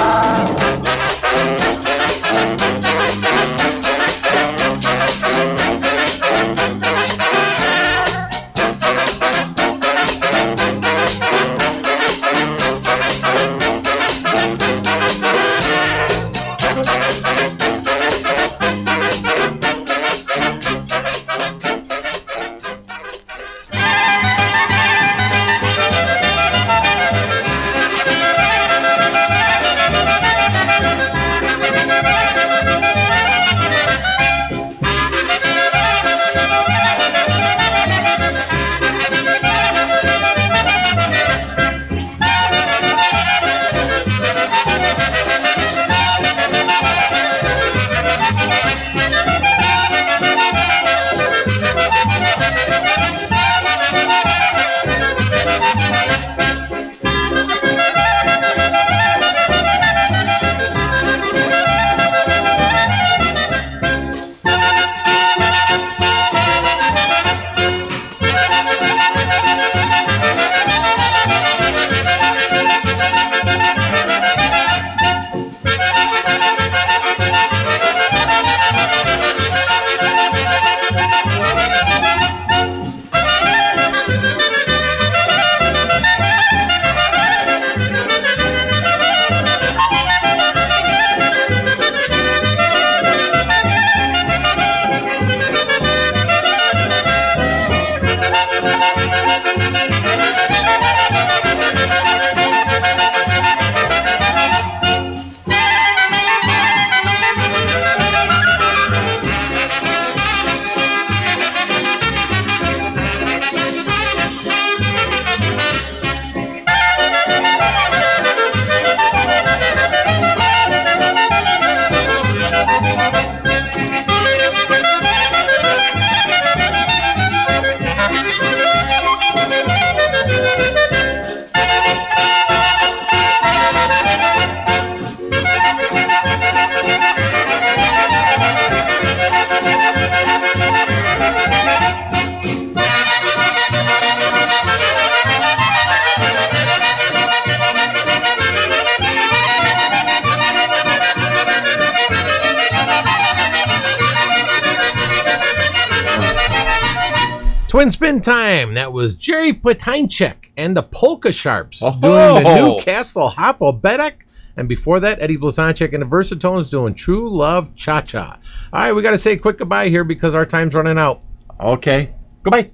[159.74, 161.98] Patinchek and the Polka Sharps Oh.
[162.00, 164.12] doing the Newcastle Hopobetic.
[164.56, 168.38] And before that, Eddie Blazonczyk and the Versatones doing True Love Cha Cha.
[168.72, 171.22] All right, we got to say quick goodbye here because our time's running out.
[171.60, 172.14] Okay.
[172.42, 172.70] Goodbye.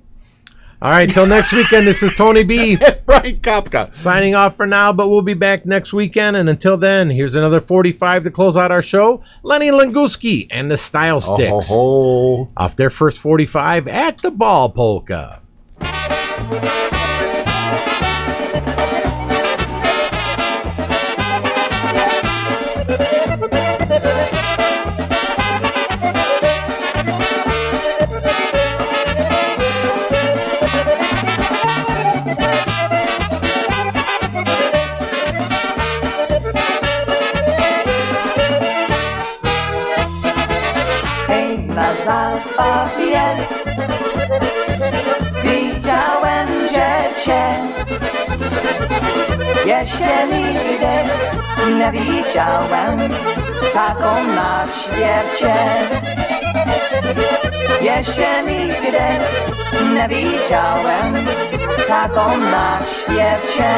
[0.81, 2.77] All right, till next weekend, this is Tony B.
[3.07, 3.95] Brian Kapka.
[3.95, 6.37] Signing off for now, but we'll be back next weekend.
[6.37, 9.23] And until then, here's another 45 to close out our show.
[9.45, 11.69] Lenny Linguski and the Style oh, Sticks.
[11.71, 15.42] Oh, Off their first 45 at the Ball Polka.
[16.43, 16.59] Hej,
[41.69, 41.77] na
[47.23, 47.43] dziecię.
[49.67, 50.95] Jeszcze nigdy
[51.79, 53.01] nie widziałem
[53.75, 55.55] taką na świecie.
[57.83, 59.05] Jeszcze nigdy
[59.95, 61.27] nie widziałem
[61.89, 63.75] taką na świecie.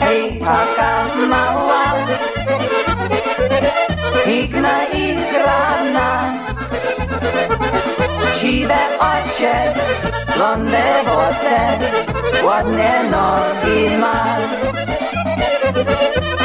[0.00, 1.94] Hej, taka mała,
[4.24, 6.57] piękna i zgrana.
[8.38, 9.52] Siwe oczy,
[10.36, 11.58] blonde włosy,
[12.46, 14.36] ładne nogi ma.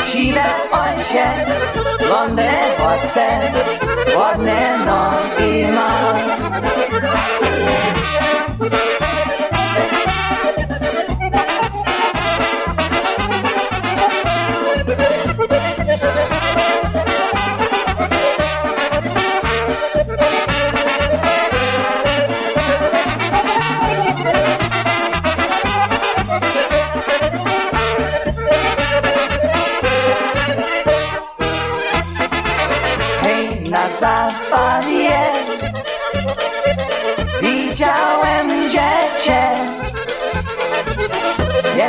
[0.05, 1.25] Siwe oczy,
[2.07, 3.27] blonde włosy,
[4.17, 6.13] ładne nogi ma.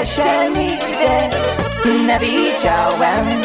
[0.05, 1.37] Jeszcze nigdy
[2.07, 3.43] nie widziałem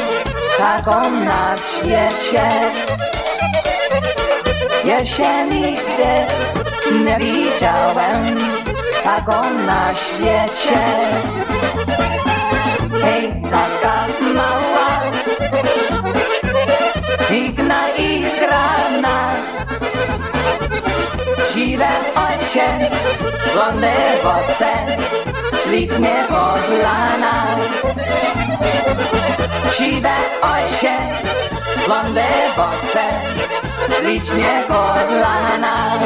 [0.57, 2.49] taką na świecie.
[4.85, 6.11] Jeszcze nigdy
[7.05, 8.37] nie widziałem
[9.03, 10.81] taką na świecie.
[13.01, 15.01] Hej, taka mała,
[17.29, 19.33] piękna i zgrabna.
[21.53, 22.89] Siwe oczy,
[23.53, 24.09] blonde
[25.69, 27.45] włosy, ślicznie podlana.
[29.71, 30.09] Siwe
[30.41, 30.93] oczy,
[31.85, 33.05] blonde włosy,
[33.99, 35.99] ślicznie podlana.